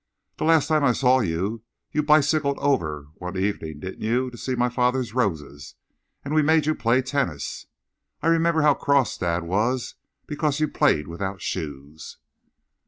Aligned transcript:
The 0.37 0.45
last 0.45 0.65
time 0.67 0.83
I 0.83 0.93
saw 0.93 1.19
you, 1.19 1.61
you 1.91 2.01
bicycled 2.01 2.57
over 2.57 3.09
one 3.19 3.37
evening, 3.37 3.81
didn't 3.81 4.01
you, 4.01 4.31
to 4.31 4.37
see 4.39 4.55
my 4.55 4.67
father's 4.67 5.13
roses, 5.13 5.75
and 6.25 6.33
we 6.33 6.41
made 6.41 6.65
you 6.65 6.73
play 6.73 7.03
tennis. 7.03 7.67
I 8.23 8.29
remember 8.29 8.63
how 8.63 8.73
cross 8.73 9.15
dad 9.15 9.43
was 9.43 9.93
because 10.25 10.59
you 10.59 10.69
played 10.69 11.07
without 11.07 11.39
shoes." 11.39 12.17